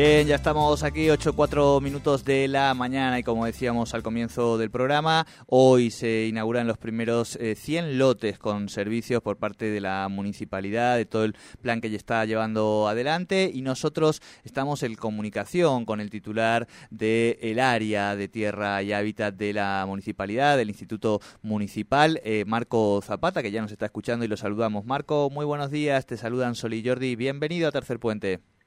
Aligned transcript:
Bien, 0.00 0.28
ya 0.28 0.36
estamos 0.36 0.84
aquí, 0.84 1.10
8 1.10 1.32
4 1.32 1.80
minutos 1.80 2.24
de 2.24 2.46
la 2.46 2.72
mañana 2.72 3.18
y 3.18 3.24
como 3.24 3.46
decíamos 3.46 3.94
al 3.94 4.04
comienzo 4.04 4.56
del 4.56 4.70
programa, 4.70 5.26
hoy 5.48 5.90
se 5.90 6.28
inauguran 6.28 6.68
los 6.68 6.78
primeros 6.78 7.36
100 7.36 7.84
eh, 7.84 7.94
lotes 7.94 8.38
con 8.38 8.68
servicios 8.68 9.20
por 9.24 9.38
parte 9.38 9.64
de 9.64 9.80
la 9.80 10.06
municipalidad, 10.08 10.96
de 10.96 11.04
todo 11.04 11.24
el 11.24 11.34
plan 11.62 11.80
que 11.80 11.90
ya 11.90 11.96
está 11.96 12.24
llevando 12.26 12.86
adelante 12.86 13.50
y 13.52 13.62
nosotros 13.62 14.22
estamos 14.44 14.84
en 14.84 14.94
comunicación 14.94 15.84
con 15.84 16.00
el 16.00 16.10
titular 16.10 16.68
del 16.90 17.58
área 17.58 18.14
de 18.14 18.28
tierra 18.28 18.80
y 18.84 18.92
hábitat 18.92 19.34
de 19.34 19.52
la 19.52 19.82
municipalidad, 19.84 20.56
del 20.56 20.68
Instituto 20.68 21.20
Municipal, 21.42 22.20
eh, 22.22 22.44
Marco 22.46 23.00
Zapata, 23.02 23.42
que 23.42 23.50
ya 23.50 23.62
nos 23.62 23.72
está 23.72 23.86
escuchando 23.86 24.24
y 24.24 24.28
lo 24.28 24.36
saludamos. 24.36 24.84
Marco, 24.84 25.28
muy 25.28 25.44
buenos 25.44 25.72
días, 25.72 26.06
te 26.06 26.16
saludan 26.16 26.54
Sol 26.54 26.74
y 26.74 26.86
Jordi, 26.86 27.16
bienvenido 27.16 27.66
a 27.66 27.72
Tercer 27.72 27.98
Puente. 27.98 28.57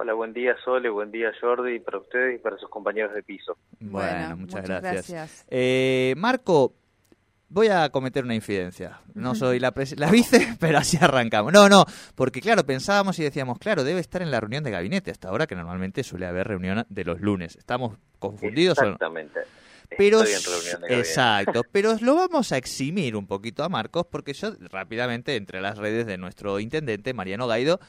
Hola, 0.00 0.12
buen 0.12 0.32
día 0.32 0.54
Sole, 0.64 0.88
buen 0.90 1.10
día 1.10 1.32
Jordi, 1.40 1.80
para 1.80 1.98
ustedes 1.98 2.36
y 2.36 2.38
para 2.38 2.56
sus 2.56 2.68
compañeros 2.68 3.12
de 3.14 3.24
piso. 3.24 3.58
Bueno, 3.80 4.36
muchas, 4.36 4.62
gracias. 4.62 5.44
Eh, 5.48 6.14
Marco, 6.16 6.72
voy 7.48 7.66
a 7.66 7.88
cometer 7.90 8.22
una 8.22 8.36
infidencia. 8.36 9.00
No 9.14 9.34
soy 9.34 9.58
la, 9.58 9.74
la 9.96 10.08
vice, 10.08 10.54
pero 10.60 10.78
así 10.78 10.98
arrancamos. 11.00 11.52
No, 11.52 11.68
no, 11.68 11.84
porque 12.14 12.40
claro, 12.40 12.64
pensábamos 12.64 13.18
y 13.18 13.24
decíamos, 13.24 13.58
claro, 13.58 13.82
debe 13.82 13.98
estar 13.98 14.22
en 14.22 14.30
la 14.30 14.38
reunión 14.38 14.62
de 14.62 14.70
gabinete 14.70 15.10
hasta 15.10 15.30
ahora, 15.30 15.48
que 15.48 15.56
normalmente 15.56 16.04
suele 16.04 16.26
haber 16.26 16.46
reunión 16.46 16.86
de 16.88 17.04
los 17.04 17.20
lunes. 17.20 17.56
¿Estamos 17.56 17.98
confundidos? 18.20 18.78
Exactamente. 18.78 19.40
Pero, 19.96 20.22
exacto, 20.22 21.62
pero 21.72 21.96
lo 22.02 22.14
vamos 22.14 22.52
a 22.52 22.56
eximir 22.56 23.16
un 23.16 23.26
poquito 23.26 23.64
a 23.64 23.68
Marcos 23.68 24.06
porque 24.08 24.32
yo 24.32 24.52
rápidamente 24.70 25.34
entre 25.34 25.60
las 25.60 25.76
redes 25.76 26.06
de 26.06 26.18
nuestro 26.18 26.60
intendente 26.60 27.14
Mariano 27.14 27.48
Gaido 27.48 27.80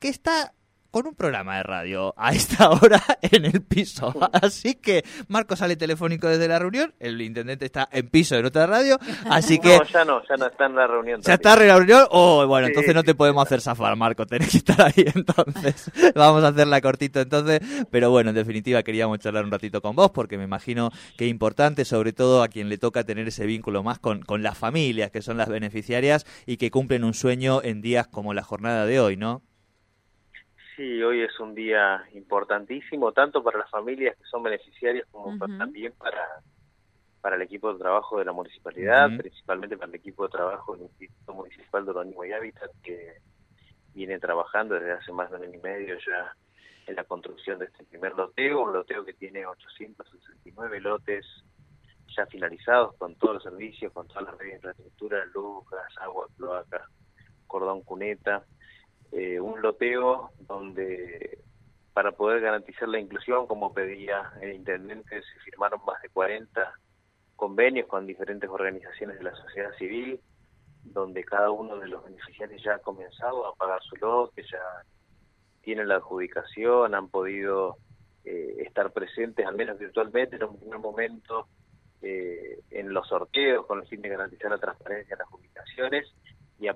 que 0.00 0.08
está 0.08 0.52
con 0.92 1.06
un 1.06 1.14
programa 1.14 1.56
de 1.56 1.62
radio 1.62 2.14
a 2.18 2.32
esta 2.32 2.70
hora 2.70 3.02
en 3.22 3.46
el 3.46 3.62
piso. 3.62 4.14
Así 4.32 4.74
que 4.74 5.02
Marco 5.26 5.56
sale 5.56 5.74
telefónico 5.74 6.28
desde 6.28 6.46
la 6.46 6.58
reunión, 6.58 6.94
el 7.00 7.20
intendente 7.22 7.64
está 7.64 7.88
en 7.90 8.08
piso 8.08 8.36
en 8.36 8.44
otra 8.44 8.66
radio, 8.66 8.98
así 9.28 9.58
que... 9.58 9.78
No, 9.82 9.84
ya 9.84 10.04
no, 10.04 10.22
ya 10.28 10.36
no 10.36 10.46
está 10.46 10.66
en 10.66 10.74
la 10.76 10.86
reunión. 10.86 11.20
¿Ya 11.22 11.34
está 11.34 11.54
en 11.54 11.66
la 11.66 11.76
reunión? 11.76 12.06
Oh, 12.10 12.46
bueno, 12.46 12.66
entonces 12.66 12.94
no 12.94 13.02
te 13.02 13.14
podemos 13.14 13.42
hacer 13.42 13.62
zafar, 13.62 13.96
Marco, 13.96 14.26
tenés 14.26 14.50
que 14.50 14.58
estar 14.58 14.82
ahí 14.82 15.06
entonces. 15.14 15.90
Vamos 16.14 16.44
a 16.44 16.48
hacerla 16.48 16.80
cortito 16.82 17.20
entonces, 17.20 17.60
pero 17.90 18.10
bueno, 18.10 18.30
en 18.30 18.36
definitiva 18.36 18.82
queríamos 18.82 19.18
charlar 19.18 19.44
un 19.44 19.50
ratito 19.50 19.80
con 19.80 19.96
vos 19.96 20.10
porque 20.10 20.36
me 20.36 20.44
imagino 20.44 20.90
que 21.16 21.24
es 21.24 21.30
importante, 21.30 21.86
sobre 21.86 22.12
todo 22.12 22.42
a 22.42 22.48
quien 22.48 22.68
le 22.68 22.76
toca 22.76 23.04
tener 23.04 23.26
ese 23.28 23.46
vínculo 23.46 23.82
más 23.82 23.98
con, 23.98 24.20
con 24.20 24.42
las 24.42 24.58
familias, 24.58 25.10
que 25.10 25.22
son 25.22 25.38
las 25.38 25.48
beneficiarias 25.48 26.26
y 26.44 26.58
que 26.58 26.70
cumplen 26.70 27.02
un 27.02 27.14
sueño 27.14 27.62
en 27.62 27.80
días 27.80 28.08
como 28.08 28.34
la 28.34 28.42
jornada 28.42 28.84
de 28.84 29.00
hoy, 29.00 29.16
¿no? 29.16 29.42
Sí, 30.76 31.02
hoy 31.02 31.20
es 31.20 31.38
un 31.38 31.54
día 31.54 32.02
importantísimo, 32.14 33.12
tanto 33.12 33.42
para 33.42 33.58
las 33.58 33.70
familias 33.70 34.16
que 34.16 34.24
son 34.24 34.42
beneficiarias 34.42 35.06
como 35.10 35.36
también 35.58 35.92
para, 35.98 36.40
para 37.20 37.36
el 37.36 37.42
equipo 37.42 37.72
de 37.72 37.78
trabajo 37.78 38.18
de 38.18 38.24
la 38.24 38.32
municipalidad, 38.32 39.10
principalmente 39.18 39.76
para 39.76 39.90
el 39.90 39.96
equipo 39.96 40.24
de 40.24 40.30
trabajo 40.30 40.74
del 40.74 40.84
Instituto 40.84 41.34
Municipal 41.34 41.84
de 41.84 41.90
Urbanismo 41.90 42.24
y 42.24 42.32
Hábitat, 42.32 42.70
que 42.82 43.18
viene 43.94 44.18
trabajando 44.18 44.74
desde 44.74 44.92
hace 44.92 45.12
más 45.12 45.30
de 45.30 45.36
un 45.36 45.42
año 45.44 45.58
y 45.58 45.62
medio 45.62 45.94
ya 45.98 46.34
en 46.86 46.96
la 46.96 47.04
construcción 47.04 47.58
de 47.58 47.66
este 47.66 47.84
primer 47.84 48.14
loteo, 48.14 48.62
un 48.62 48.72
loteo 48.72 49.04
que 49.04 49.12
tiene 49.12 49.44
869 49.44 50.80
lotes 50.80 51.26
ya 52.16 52.26
finalizados 52.26 52.96
con 52.96 53.14
todos 53.16 53.34
los 53.34 53.42
servicios, 53.42 53.92
con 53.92 54.08
todas 54.08 54.24
las 54.24 54.38
redes 54.38 54.52
de 54.52 54.56
infraestructura, 54.56 55.24
luz, 55.34 55.68
gas, 55.70 55.98
agua, 56.00 56.26
cloaca, 56.36 56.88
cordón 57.46 57.82
cuneta, 57.82 58.44
eh, 59.12 59.40
un 59.40 59.60
loteo 59.60 60.30
donde 60.40 61.38
para 61.92 62.12
poder 62.12 62.40
garantizar 62.40 62.88
la 62.88 62.98
inclusión, 62.98 63.46
como 63.46 63.74
pedía 63.74 64.32
el 64.40 64.54
intendente, 64.54 65.20
se 65.22 65.40
firmaron 65.44 65.80
más 65.86 66.00
de 66.00 66.08
40 66.08 66.72
convenios 67.36 67.86
con 67.86 68.06
diferentes 68.06 68.48
organizaciones 68.48 69.18
de 69.18 69.24
la 69.24 69.34
sociedad 69.34 69.72
civil, 69.76 70.20
donde 70.84 71.24
cada 71.24 71.50
uno 71.50 71.76
de 71.76 71.88
los 71.88 72.02
beneficiarios 72.04 72.62
ya 72.62 72.76
ha 72.76 72.78
comenzado 72.78 73.46
a 73.46 73.54
pagar 73.54 73.82
su 73.82 73.96
lote, 73.96 74.42
ya 74.42 74.58
tienen 75.60 75.88
la 75.88 75.96
adjudicación, 75.96 76.94
han 76.94 77.08
podido 77.08 77.76
eh, 78.24 78.62
estar 78.66 78.90
presentes, 78.92 79.46
al 79.46 79.56
menos 79.56 79.78
virtualmente, 79.78 80.36
en 80.36 80.44
un 80.44 80.58
primer 80.58 80.78
momento, 80.78 81.48
eh, 82.00 82.60
en 82.70 82.92
los 82.92 83.06
sorteos 83.06 83.66
con 83.66 83.80
el 83.80 83.86
fin 83.86 84.00
de 84.00 84.08
garantizar 84.08 84.50
la 84.50 84.58
transparencia 84.58 85.14
en 85.14 85.18
las 85.18 85.28
publicaciones. 85.28 86.12
y 86.21 86.21
a 86.21 86.21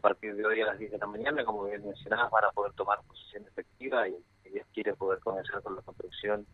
partir 0.06 0.36
de 0.36 0.46
hoy 0.46 0.60
a 0.60 0.66
las 0.66 0.78
10 0.78 0.92
de 0.92 0.98
la 0.98 1.06
mañana, 1.08 1.44
como 1.44 1.64
bien 1.64 1.84
mencionabas, 1.84 2.30
van 2.30 2.44
a 2.44 2.50
poder 2.50 2.72
tomar 2.74 3.00
posesión 3.08 3.44
efectiva 3.44 4.08
y 4.08 4.14
ellas 4.44 4.64
quieren 4.72 4.94
poder 4.94 5.18
comenzar 5.18 5.60
con 5.64 5.74
la 5.74 5.82
construcción 5.82 6.46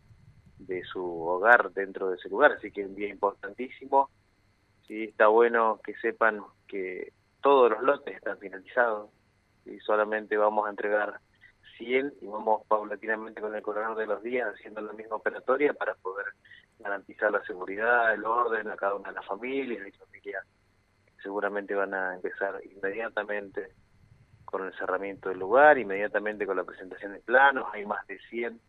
de 0.57 0.83
su 0.85 1.05
hogar 1.21 1.71
dentro 1.71 2.09
de 2.09 2.15
ese 2.15 2.29
lugar, 2.29 2.53
así 2.53 2.71
que 2.71 2.81
es 2.81 2.87
un 2.87 2.95
día 2.95 3.09
importantísimo. 3.09 4.09
Sí, 4.87 5.03
está 5.03 5.27
bueno 5.27 5.79
que 5.85 5.93
sepan 5.97 6.41
que 6.67 7.13
todos 7.43 7.69
los 7.69 7.83
lotes 7.83 8.15
están 8.15 8.39
finalizados 8.39 9.11
y 9.65 9.77
solamente 9.81 10.35
vamos 10.35 10.65
a 10.65 10.71
entregar 10.71 11.19
100 11.77 12.11
y 12.21 12.25
vamos 12.25 12.65
paulatinamente 12.67 13.39
con 13.39 13.53
el 13.53 13.61
corredor 13.61 13.95
de 13.95 14.07
los 14.07 14.23
días 14.23 14.51
haciendo 14.51 14.81
la 14.81 14.93
misma 14.93 15.17
operatoria 15.17 15.75
para 15.75 15.93
poder 15.93 16.25
garantizar 16.79 17.31
la 17.31 17.43
seguridad, 17.43 18.15
el 18.15 18.25
orden 18.25 18.67
a 18.71 18.75
cada 18.75 18.95
una 18.95 19.09
de 19.09 19.15
las 19.15 19.27
familias 19.27 19.87
y 19.87 19.91
familias 19.91 20.43
seguramente 21.23 21.73
van 21.73 21.93
a 21.93 22.13
empezar 22.13 22.61
inmediatamente 22.75 23.69
con 24.45 24.65
el 24.65 24.73
cerramiento 24.75 25.29
del 25.29 25.39
lugar, 25.39 25.79
inmediatamente 25.79 26.45
con 26.45 26.57
la 26.57 26.63
presentación 26.63 27.13
de 27.13 27.19
planos, 27.19 27.65
hay 27.73 27.85
más 27.85 28.05
de 28.05 28.19
100 28.29 28.59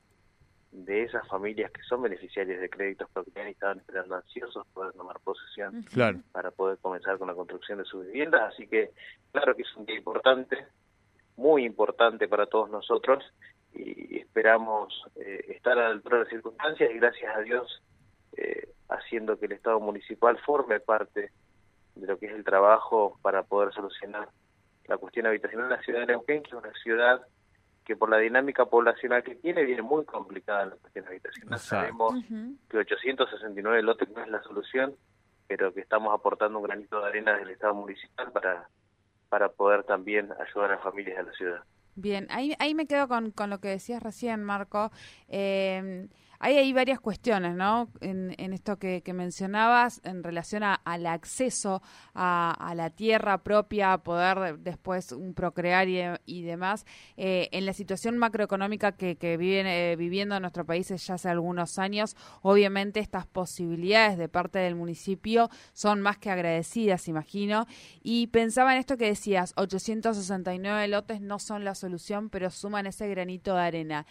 de 0.72 1.02
esas 1.04 1.26
familias 1.28 1.70
que 1.70 1.82
son 1.82 2.02
beneficiarias 2.02 2.60
de 2.60 2.68
créditos 2.68 3.08
propietarios 3.10 3.50
y 3.50 3.54
estaban 3.54 3.78
esperando 3.78 4.16
ansiosos 4.16 4.66
poder 4.68 4.92
tomar 4.94 5.20
posesión 5.20 5.84
para 6.32 6.50
poder 6.50 6.78
comenzar 6.78 7.16
con 7.18 7.28
la 7.28 7.34
construcción 7.34 7.78
de 7.78 7.84
sus 7.84 8.06
viviendas, 8.06 8.52
así 8.52 8.66
que 8.66 8.90
claro 9.30 9.54
que 9.54 9.62
es 9.62 9.76
un 9.76 9.86
día 9.86 9.96
importante, 9.96 10.66
muy 11.36 11.64
importante 11.64 12.26
para 12.28 12.46
todos 12.46 12.70
nosotros 12.70 13.22
y 13.72 14.18
esperamos 14.18 15.04
eh, 15.16 15.44
estar 15.48 15.78
a 15.78 15.82
la 15.82 15.88
altura 15.88 16.18
de 16.18 16.24
las 16.24 16.32
circunstancias 16.32 16.90
y 16.92 16.98
gracias 16.98 17.36
a 17.36 17.40
Dios 17.40 17.82
eh, 18.36 18.68
haciendo 18.88 19.38
que 19.38 19.46
el 19.46 19.52
Estado 19.52 19.78
municipal 19.80 20.38
forme 20.38 20.80
parte 20.80 21.30
de 21.94 22.06
lo 22.06 22.18
que 22.18 22.26
es 22.26 22.32
el 22.32 22.44
trabajo 22.44 23.18
para 23.22 23.42
poder 23.42 23.72
solucionar 23.72 24.28
la 24.86 24.98
cuestión 24.98 25.26
habitacional 25.26 25.66
en 25.66 25.76
la 25.76 25.82
ciudad 25.82 26.00
de 26.00 26.06
Neuquén, 26.06 26.42
que 26.42 26.48
es 26.48 26.54
una 26.54 26.72
ciudad 26.82 27.22
que 27.84 27.96
por 27.96 28.08
la 28.08 28.18
dinámica 28.18 28.64
poblacional 28.64 29.22
que 29.22 29.34
tiene 29.34 29.64
viene 29.64 29.82
muy 29.82 30.04
complicada 30.04 30.66
la 30.66 30.76
cuestión 30.76 31.06
habitacional. 31.06 31.58
Sabemos 31.58 32.14
que 32.68 32.78
869 32.78 33.82
lotes 33.82 34.08
no 34.10 34.22
es 34.22 34.28
la 34.28 34.42
solución, 34.42 34.94
pero 35.46 35.72
que 35.72 35.80
estamos 35.80 36.14
aportando 36.14 36.58
un 36.58 36.64
granito 36.64 37.00
de 37.00 37.06
arena 37.06 37.36
del 37.36 37.50
Estado 37.50 37.74
municipal 37.74 38.32
para, 38.32 38.68
para 39.28 39.50
poder 39.50 39.84
también 39.84 40.30
ayudar 40.32 40.72
a 40.72 40.74
las 40.76 40.82
familias 40.82 41.18
de 41.18 41.22
la 41.24 41.32
ciudad. 41.32 41.64
Bien, 41.96 42.26
ahí, 42.30 42.54
ahí 42.58 42.74
me 42.74 42.86
quedo 42.86 43.06
con, 43.06 43.30
con 43.30 43.50
lo 43.50 43.60
que 43.60 43.68
decías 43.68 44.02
recién, 44.02 44.42
Marco. 44.42 44.90
Eh, 45.28 46.08
hay 46.38 46.56
ahí 46.56 46.72
varias 46.72 47.00
cuestiones, 47.00 47.54
¿no? 47.54 47.90
En, 48.00 48.34
esto 48.52 48.78
que, 48.78 49.02
mencionabas 49.14 50.00
en 50.04 50.22
relación 50.22 50.62
al 50.62 51.06
acceso 51.06 51.82
a, 52.14 52.72
la 52.76 52.90
tierra 52.90 53.38
propia, 53.38 53.98
poder 53.98 54.58
después 54.58 55.14
procrear 55.34 55.88
y, 55.88 56.42
demás. 56.42 56.86
Eh, 57.16 57.48
en 57.52 57.66
la 57.66 57.72
situación 57.72 58.18
macroeconómica 58.18 58.92
que, 58.92 59.16
que 59.16 59.36
viven 59.36 59.66
eh, 59.66 59.96
viviendo 59.96 60.38
nuestro 60.40 60.64
país 60.64 60.88
ya 60.88 61.14
hace 61.14 61.28
algunos 61.28 61.78
años, 61.78 62.16
obviamente 62.42 63.00
estas 63.00 63.26
posibilidades 63.26 64.18
de 64.18 64.28
parte 64.28 64.58
del 64.58 64.74
municipio 64.74 65.50
son 65.72 66.00
más 66.00 66.18
que 66.18 66.30
agradecidas, 66.30 67.08
imagino. 67.08 67.66
Y 68.02 68.28
pensaba 68.28 68.72
en 68.74 68.80
esto 68.80 68.96
que 68.96 69.06
decías, 69.06 69.52
869 69.56 70.88
lotes 70.88 71.20
no 71.20 71.38
son 71.38 71.64
la 71.64 71.74
solución, 71.74 72.30
pero 72.30 72.50
suman 72.50 72.86
ese 72.86 73.08
granito 73.08 73.54
de 73.54 73.60
arena. 73.60 74.06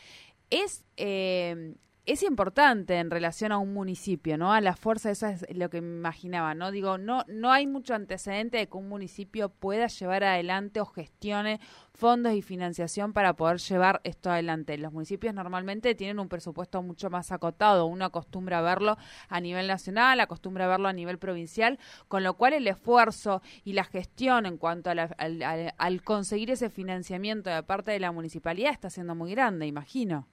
Es 0.50 0.84
eh, 0.98 1.76
es 2.06 2.22
importante 2.22 2.98
en 2.98 3.10
relación 3.10 3.54
a 3.54 3.58
un 3.58 3.74
municipio, 3.74 4.38
¿no? 4.38 4.52
A 4.52 4.60
la 4.60 4.76
fuerza, 4.76 5.10
eso 5.10 5.28
es 5.28 5.46
lo 5.56 5.70
que 5.70 5.80
me 5.80 5.96
imaginaba, 5.96 6.54
¿no? 6.54 6.70
Digo, 6.70 6.98
no, 6.98 7.24
no 7.30 7.50
hay 7.54 7.66
mucho 7.66 7.96
antecedente 7.96 8.58
de 8.58 8.68
que 8.68 8.76
un 8.76 8.90
municipio 8.90 9.48
pueda 9.48 9.88
llevar 9.88 10.26
adelante 10.26 10.82
o 10.82 10.86
gestione 10.86 11.62
fondos 11.94 12.34
y 12.34 12.42
financiación 12.42 13.14
para 13.14 13.36
poder 13.38 13.60
llevar 13.60 14.02
esto 14.04 14.30
adelante. 14.30 14.78
Los 14.78 14.92
municipios 14.92 15.34
normalmente 15.34 15.96
tienen 15.96 16.20
un 16.20 16.28
presupuesto 16.28 16.82
mucho 16.82 17.10
más 17.10 17.32
acotado, 17.32 17.86
uno 17.86 18.04
acostumbra 18.04 18.60
a 18.60 18.62
verlo 18.62 18.98
a 19.30 19.40
nivel 19.40 19.68
nacional, 19.68 20.20
acostumbra 20.20 20.66
a 20.66 20.70
verlo 20.70 20.90
a 20.90 20.94
nivel 20.94 21.20
provincial, 21.20 21.80
con 22.10 22.24
lo 22.24 22.34
cual 22.34 22.52
el 22.52 22.68
esfuerzo 22.68 23.42
y 23.64 23.74
la 23.74 23.86
gestión 23.86 24.46
en 24.46 24.58
cuanto 24.58 24.90
a 24.90 24.94
al, 24.94 25.74
al 25.78 26.04
conseguir 26.04 26.52
ese 26.52 26.70
financiamiento 26.70 27.50
de 27.50 27.64
parte 27.64 27.92
de 27.92 28.00
la 28.00 28.12
municipalidad 28.12 28.74
está 28.74 28.90
siendo 28.90 29.16
muy 29.16 29.32
grande, 29.32 29.68
imagino. 29.68 30.28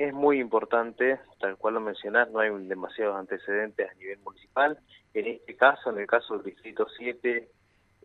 Es 0.00 0.14
muy 0.14 0.40
importante, 0.40 1.20
tal 1.38 1.58
cual 1.58 1.74
lo 1.74 1.80
mencionás, 1.80 2.30
no 2.30 2.38
hay 2.38 2.48
demasiados 2.66 3.16
antecedentes 3.16 3.90
a 3.90 3.94
nivel 3.96 4.18
municipal. 4.20 4.78
En 5.12 5.26
este 5.26 5.54
caso, 5.56 5.90
en 5.90 5.98
el 5.98 6.06
caso 6.06 6.34
del 6.38 6.44
Distrito 6.44 6.86
7, 6.96 7.50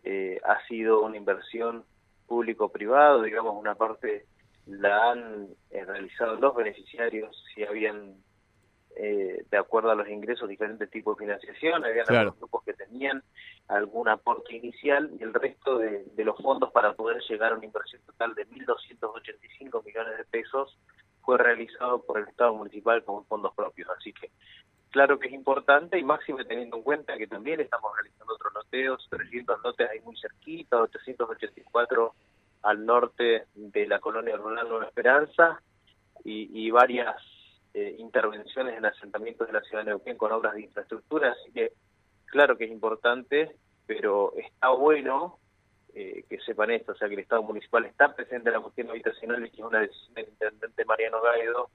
eh, 0.04 0.40
ha 0.44 0.66
sido 0.66 1.00
una 1.00 1.16
inversión 1.16 1.86
público-privado, 2.26 3.22
digamos, 3.22 3.56
una 3.58 3.76
parte 3.76 4.26
la 4.66 5.12
han 5.12 5.48
eh, 5.70 5.86
realizado 5.86 6.36
los 6.36 6.54
beneficiarios, 6.54 7.34
si 7.54 7.64
habían, 7.64 8.16
eh, 8.96 9.46
de 9.50 9.56
acuerdo 9.56 9.90
a 9.90 9.94
los 9.94 10.06
ingresos, 10.06 10.50
diferentes 10.50 10.90
tipos 10.90 11.16
de 11.16 11.24
financiación, 11.24 11.82
habían 11.82 12.04
algunos 12.10 12.36
grupos 12.36 12.64
que 12.64 12.74
tenían 12.74 13.22
algún 13.68 14.08
aporte 14.08 14.54
inicial 14.54 15.10
y 15.18 15.22
el 15.22 15.32
resto 15.32 15.78
de, 15.78 16.04
de 16.14 16.24
los 16.26 16.36
fondos 16.42 16.70
para 16.72 16.92
poder 16.92 17.22
llegar 17.22 17.52
a 17.52 17.56
una 17.56 17.64
inversión 17.64 18.02
total 18.02 18.34
de 18.34 18.46
1.285 18.48 19.82
millones 19.82 20.18
de 20.18 20.24
pesos 20.24 20.76
fue 21.26 21.38
realizado 21.38 22.00
por 22.02 22.20
el 22.20 22.28
Estado 22.28 22.54
municipal 22.54 23.04
con 23.04 23.26
fondos 23.26 23.52
propios. 23.54 23.90
Así 23.98 24.12
que 24.12 24.30
claro 24.90 25.18
que 25.18 25.26
es 25.26 25.34
importante 25.34 25.98
y 25.98 26.04
máximo 26.04 26.38
teniendo 26.44 26.76
en 26.76 26.82
cuenta 26.84 27.18
que 27.18 27.26
también 27.26 27.60
estamos 27.60 27.90
realizando 27.96 28.32
otros 28.32 28.54
loteos, 28.54 29.06
300 29.10 29.60
lotes 29.62 29.90
ahí 29.90 30.00
muy 30.00 30.16
cerquita, 30.16 30.80
884 30.80 32.14
al 32.62 32.86
norte 32.86 33.46
de 33.54 33.86
la 33.88 33.98
colonia 33.98 34.36
rural 34.36 34.68
Nueva 34.68 34.86
Esperanza 34.86 35.60
y, 36.24 36.70
varias 36.70 37.16
eh, 37.74 37.94
intervenciones 37.98 38.76
en 38.76 38.84
asentamientos 38.84 39.46
de 39.46 39.52
la 39.52 39.60
ciudad 39.60 39.84
de 39.84 39.90
Neuquén 39.90 40.16
con 40.16 40.32
obras 40.32 40.54
de 40.54 40.62
infraestructura, 40.62 41.30
así 41.30 41.52
que 41.52 41.72
claro 42.24 42.56
que 42.56 42.64
es 42.64 42.72
importante, 42.72 43.54
pero 43.86 44.32
está 44.36 44.70
bueno 44.70 45.38
eh, 45.98 46.26
que 46.28 46.38
sepan 46.40 46.70
esto, 46.70 46.92
o 46.92 46.94
sea 46.94 47.08
que 47.08 47.14
el 47.14 47.20
Estado 47.20 47.42
municipal 47.42 47.86
está 47.86 48.14
presente 48.14 48.50
en 48.50 48.56
la 48.56 48.60
cuestión 48.60 48.90
habitacional 48.90 49.46
y 49.46 49.50
que 49.50 49.62
es 49.62 49.66
una 49.66 49.80
decisión 49.80 50.12
del 50.12 50.28
intendente 50.28 50.84
Mariano 50.84 51.22
Gaido 51.22 51.70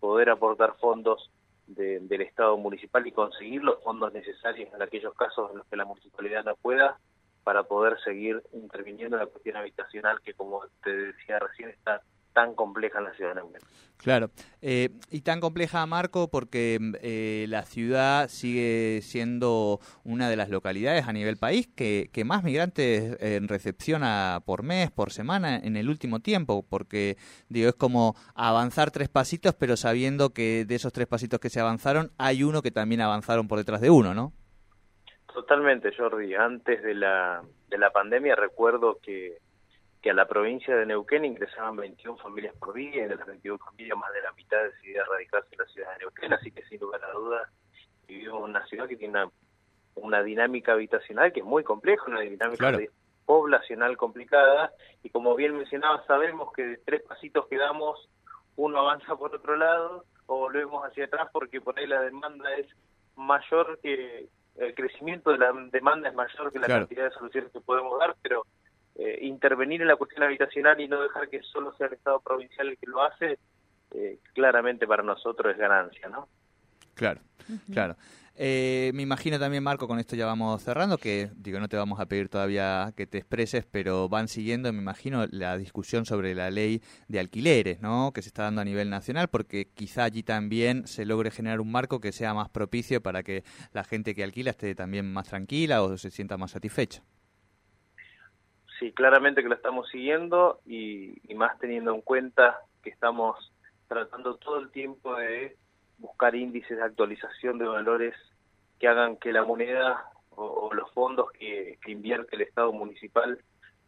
poder 0.00 0.30
aportar 0.30 0.76
fondos 0.78 1.30
del 1.66 2.22
Estado 2.22 2.56
municipal 2.56 3.06
y 3.06 3.12
conseguir 3.12 3.62
los 3.62 3.82
fondos 3.82 4.10
necesarios 4.14 4.72
en 4.72 4.80
aquellos 4.80 5.12
casos 5.12 5.50
en 5.50 5.58
los 5.58 5.66
que 5.66 5.76
la 5.76 5.84
municipalidad 5.84 6.44
no 6.44 6.56
pueda 6.56 6.98
para 7.44 7.64
poder 7.64 8.00
seguir 8.00 8.42
interviniendo 8.54 9.16
en 9.16 9.24
la 9.24 9.30
cuestión 9.30 9.56
habitacional 9.58 10.22
que, 10.22 10.32
como 10.32 10.62
te 10.82 10.90
decía 10.90 11.38
recién, 11.38 11.68
está 11.68 12.00
tan 12.38 12.54
compleja 12.54 12.98
en 13.00 13.04
la 13.06 13.12
ciudad 13.14 13.30
de 13.30 13.40
Neuquén. 13.40 13.60
Claro, 13.96 14.30
eh, 14.62 14.90
y 15.10 15.22
tan 15.22 15.40
compleja, 15.40 15.84
Marco, 15.86 16.30
porque 16.30 16.78
eh, 17.02 17.46
la 17.48 17.64
ciudad 17.64 18.28
sigue 18.28 19.00
siendo 19.02 19.80
una 20.04 20.30
de 20.30 20.36
las 20.36 20.48
localidades 20.48 21.08
a 21.08 21.12
nivel 21.12 21.36
país 21.36 21.66
que, 21.66 22.10
que 22.12 22.24
más 22.24 22.44
migrantes 22.44 23.16
eh, 23.18 23.40
recepciona 23.42 24.40
por 24.46 24.62
mes, 24.62 24.92
por 24.92 25.10
semana, 25.10 25.56
en 25.56 25.76
el 25.76 25.88
último 25.88 26.20
tiempo, 26.20 26.64
porque 26.70 27.16
digo, 27.48 27.70
es 27.70 27.74
como 27.74 28.14
avanzar 28.36 28.92
tres 28.92 29.08
pasitos, 29.08 29.56
pero 29.56 29.76
sabiendo 29.76 30.30
que 30.30 30.64
de 30.64 30.76
esos 30.76 30.92
tres 30.92 31.08
pasitos 31.08 31.40
que 31.40 31.50
se 31.50 31.58
avanzaron, 31.58 32.12
hay 32.18 32.44
uno 32.44 32.62
que 32.62 32.70
también 32.70 33.00
avanzaron 33.00 33.48
por 33.48 33.58
detrás 33.58 33.80
de 33.80 33.90
uno, 33.90 34.14
¿no? 34.14 34.32
Totalmente, 35.34 35.90
Jordi. 35.96 36.36
Antes 36.36 36.84
de 36.84 36.94
la, 36.94 37.42
de 37.68 37.78
la 37.78 37.90
pandemia 37.90 38.36
recuerdo 38.36 39.00
que 39.02 39.38
que 40.02 40.10
a 40.10 40.14
la 40.14 40.28
provincia 40.28 40.76
de 40.76 40.86
Neuquén 40.86 41.24
ingresaban 41.24 41.76
21 41.76 42.18
familias 42.18 42.54
por 42.56 42.74
día 42.74 43.04
y 43.04 43.08
de 43.08 43.16
las 43.16 43.26
21 43.26 43.58
familias 43.58 43.98
más 43.98 44.12
de 44.12 44.22
la 44.22 44.32
mitad 44.32 44.62
decidía 44.62 45.04
radicarse 45.04 45.48
en 45.52 45.58
la 45.58 45.66
ciudad 45.66 45.92
de 45.92 45.98
Neuquén, 45.98 46.32
así 46.32 46.50
que 46.52 46.62
sin 46.64 46.80
lugar 46.80 47.04
a 47.04 47.12
dudas 47.12 47.48
vivimos 48.06 48.38
en 48.38 48.50
una 48.50 48.66
ciudad 48.66 48.86
que 48.86 48.96
tiene 48.96 49.28
una, 49.94 50.22
dinámica 50.22 50.72
habitacional 50.72 51.32
que 51.32 51.40
es 51.40 51.46
muy 51.46 51.64
compleja, 51.64 52.04
una 52.06 52.20
dinámica 52.20 52.78
poblacional 53.26 53.96
complicada 53.96 54.72
y 55.02 55.10
como 55.10 55.34
bien 55.34 55.56
mencionaba 55.56 56.04
sabemos 56.06 56.52
que 56.52 56.64
de 56.64 56.76
tres 56.78 57.02
pasitos 57.02 57.46
que 57.48 57.58
damos 57.58 58.08
uno 58.56 58.78
avanza 58.78 59.16
por 59.16 59.34
otro 59.34 59.56
lado 59.56 60.04
o 60.26 60.38
volvemos 60.38 60.82
hacia 60.84 61.04
atrás 61.04 61.28
porque 61.32 61.60
por 61.60 61.78
ahí 61.78 61.86
la 61.86 62.00
demanda 62.00 62.50
es 62.54 62.66
mayor 63.16 63.78
que 63.82 64.28
el 64.56 64.74
crecimiento 64.74 65.30
de 65.30 65.38
la 65.38 65.52
demanda 65.70 66.08
es 66.08 66.14
mayor 66.14 66.52
que 66.52 66.58
la 66.58 66.66
cantidad 66.66 67.04
de 67.04 67.10
soluciones 67.10 67.52
que 67.52 67.60
podemos 67.60 67.98
dar, 67.98 68.16
pero 68.22 68.44
eh, 68.98 69.18
intervenir 69.22 69.80
en 69.80 69.88
la 69.88 69.96
cuestión 69.96 70.24
habitacional 70.24 70.80
y 70.80 70.88
no 70.88 71.00
dejar 71.00 71.28
que 71.28 71.40
solo 71.42 71.72
sea 71.76 71.86
el 71.86 71.94
Estado 71.94 72.20
provincial 72.20 72.68
el 72.68 72.78
que 72.78 72.86
lo 72.86 73.02
hace, 73.02 73.38
eh, 73.92 74.18
claramente 74.34 74.86
para 74.86 75.02
nosotros 75.02 75.52
es 75.52 75.58
ganancia, 75.58 76.08
¿no? 76.08 76.28
Claro, 76.94 77.20
claro. 77.72 77.96
Eh, 78.40 78.92
me 78.94 79.02
imagino 79.02 79.38
también, 79.38 79.64
Marco, 79.64 79.88
con 79.88 79.98
esto 79.98 80.14
ya 80.14 80.26
vamos 80.26 80.62
cerrando, 80.62 80.98
que 80.98 81.30
digo, 81.34 81.58
no 81.58 81.68
te 81.68 81.76
vamos 81.76 81.98
a 81.98 82.06
pedir 82.06 82.28
todavía 82.28 82.92
que 82.96 83.06
te 83.06 83.18
expreses, 83.18 83.66
pero 83.66 84.08
van 84.08 84.28
siguiendo, 84.28 84.72
me 84.72 84.80
imagino, 84.80 85.26
la 85.30 85.56
discusión 85.58 86.04
sobre 86.04 86.36
la 86.36 86.50
ley 86.50 86.80
de 87.08 87.20
alquileres, 87.20 87.80
¿no? 87.80 88.12
Que 88.12 88.22
se 88.22 88.28
está 88.28 88.44
dando 88.44 88.60
a 88.60 88.64
nivel 88.64 88.90
nacional, 88.90 89.28
porque 89.28 89.68
quizá 89.74 90.04
allí 90.04 90.22
también 90.22 90.86
se 90.86 91.04
logre 91.04 91.32
generar 91.32 91.60
un 91.60 91.72
marco 91.72 92.00
que 92.00 92.12
sea 92.12 92.32
más 92.32 92.48
propicio 92.48 93.00
para 93.00 93.24
que 93.24 93.42
la 93.72 93.82
gente 93.82 94.14
que 94.14 94.22
alquila 94.22 94.50
esté 94.50 94.74
también 94.76 95.12
más 95.12 95.28
tranquila 95.28 95.82
o 95.82 95.96
se 95.96 96.10
sienta 96.10 96.36
más 96.36 96.52
satisfecha. 96.52 97.02
Sí, 98.78 98.92
claramente 98.92 99.42
que 99.42 99.48
lo 99.48 99.56
estamos 99.56 99.88
siguiendo 99.88 100.60
y, 100.64 101.20
más 101.34 101.58
teniendo 101.58 101.94
en 101.94 102.00
cuenta 102.00 102.60
que 102.82 102.90
estamos 102.90 103.52
tratando 103.88 104.36
todo 104.36 104.58
el 104.58 104.70
tiempo 104.70 105.16
de 105.16 105.56
buscar 105.98 106.34
índices 106.36 106.76
de 106.76 106.84
actualización 106.84 107.58
de 107.58 107.66
valores 107.66 108.14
que 108.78 108.86
hagan 108.86 109.16
que 109.16 109.32
la 109.32 109.44
moneda 109.44 110.04
o, 110.30 110.72
los 110.72 110.90
fondos 110.92 111.32
que, 111.32 111.78
invierte 111.86 112.36
el 112.36 112.42
Estado 112.42 112.72
municipal 112.72 113.40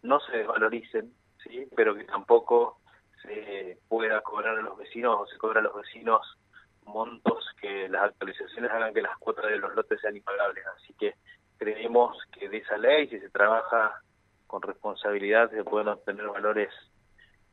no 0.02 0.18
se 0.20 0.38
desvaloricen, 0.38 1.12
¿sí? 1.44 1.68
pero 1.76 1.94
que 1.94 2.04
tampoco 2.04 2.80
se 3.22 3.78
pueda 3.88 4.20
cobrar 4.22 4.58
a 4.58 4.62
los 4.62 4.76
vecinos 4.76 5.16
o 5.20 5.26
se 5.26 5.38
cobra 5.38 5.60
a 5.60 5.64
los 5.64 5.76
vecinos 5.76 6.38
montos 6.84 7.46
que 7.60 7.88
las 7.88 8.04
actualizaciones 8.04 8.70
hagan 8.72 8.94
que 8.94 9.02
las 9.02 9.16
cuotas 9.18 9.46
de 9.46 9.58
los 9.58 9.72
lotes 9.74 10.00
sean 10.00 10.16
impagables. 10.16 10.64
Así 10.78 10.94
que 10.94 11.14
creemos 11.58 12.16
que 12.32 12.48
de 12.48 12.58
esa 12.58 12.76
ley, 12.78 13.06
si 13.08 13.20
se 13.20 13.28
trabaja 13.28 14.02
con 14.50 14.62
responsabilidad 14.62 15.48
se 15.50 15.62
pueden 15.62 15.88
obtener 15.88 16.26
valores 16.26 16.68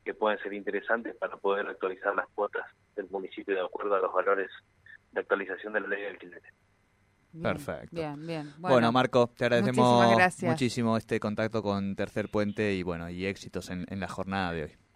que 0.03 0.15
pueden 0.15 0.39
ser 0.39 0.53
interesantes 0.53 1.15
para 1.15 1.38
poder 1.38 1.67
actualizar 1.67 2.15
las 2.15 2.27
cuotas 2.29 2.65
del 2.95 3.07
municipio 3.11 3.53
de 3.53 3.61
acuerdo 3.61 3.95
a 3.95 3.99
los 3.99 4.11
valores 4.11 4.49
de 5.11 5.19
actualización 5.19 5.73
de 5.73 5.81
la 5.81 5.88
ley 5.89 6.01
de 6.01 6.07
alquileres. 6.07 6.53
Perfecto. 7.39 7.95
Bien, 7.95 8.25
bien. 8.25 8.53
Bueno, 8.57 8.91
Marco, 8.91 9.29
te 9.38 9.45
agradecemos 9.45 10.41
muchísimo 10.41 10.97
este 10.97 11.19
contacto 11.19 11.61
con 11.61 11.95
Tercer 11.95 12.29
Puente 12.29 12.73
y 12.73 12.81
bueno, 12.81 13.09
y 13.09 13.27
éxitos 13.27 13.69
en 13.69 13.99
la 13.99 14.07
jornada 14.07 14.53
de 14.53 14.63
hoy. 14.63 14.87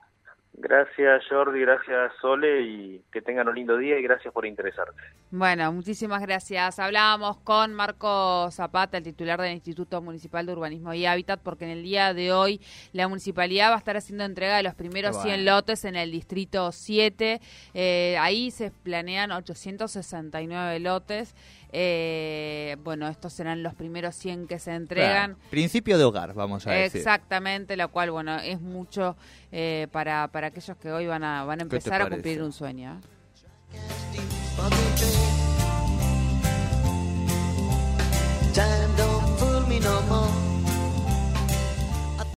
Gracias 0.53 1.23
Jordi, 1.29 1.61
gracias 1.61 2.11
Sole 2.21 2.61
y 2.61 3.01
que 3.11 3.21
tengan 3.21 3.47
un 3.47 3.55
lindo 3.55 3.77
día 3.77 3.97
y 3.97 4.03
gracias 4.03 4.33
por 4.33 4.45
interesarte. 4.45 5.01
Bueno, 5.31 5.71
muchísimas 5.71 6.21
gracias. 6.21 6.77
Hablábamos 6.77 7.37
con 7.37 7.73
Marco 7.73 8.51
Zapata, 8.51 8.97
el 8.97 9.03
titular 9.03 9.39
del 9.39 9.53
Instituto 9.53 10.01
Municipal 10.01 10.45
de 10.45 10.51
Urbanismo 10.51 10.93
y 10.93 11.05
Hábitat, 11.05 11.39
porque 11.41 11.63
en 11.63 11.71
el 11.71 11.83
día 11.83 12.13
de 12.13 12.33
hoy 12.33 12.59
la 12.91 13.07
municipalidad 13.07 13.69
va 13.69 13.75
a 13.75 13.77
estar 13.77 13.95
haciendo 13.95 14.25
entrega 14.25 14.57
de 14.57 14.63
los 14.63 14.75
primeros 14.75 15.21
100 15.21 15.45
lotes 15.45 15.85
en 15.85 15.95
el 15.95 16.11
distrito 16.11 16.73
7. 16.73 17.39
Eh, 17.73 18.17
ahí 18.19 18.51
se 18.51 18.71
planean 18.71 19.31
869 19.31 20.79
lotes. 20.79 21.33
Eh, 21.73 22.75
bueno, 22.83 23.07
estos 23.07 23.33
serán 23.33 23.63
los 23.63 23.73
primeros 23.73 24.15
100 24.15 24.47
que 24.47 24.59
se 24.59 24.73
entregan. 24.73 25.37
Principio 25.49 25.97
de 25.97 26.03
hogar, 26.03 26.33
vamos 26.33 26.67
a 26.67 26.71
decir. 26.71 26.99
Exactamente, 26.99 27.77
lo 27.77 27.89
cual, 27.89 28.11
bueno, 28.11 28.37
es 28.37 28.59
mucho 28.59 29.15
eh, 29.51 29.87
para, 29.91 30.27
para 30.29 30.47
aquellos 30.47 30.75
que 30.77 30.91
hoy 30.91 31.07
van 31.07 31.23
a, 31.23 31.43
van 31.45 31.59
a 31.59 31.63
empezar 31.63 32.01
a 32.01 32.09
cumplir 32.09 32.41
un 32.41 32.51
sueño. 32.51 32.99